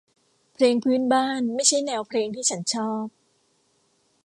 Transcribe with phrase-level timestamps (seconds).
[0.53, 3.07] เพลงพื้นบ้านไม่ใช่แนวเพลงที่ฉันชอบ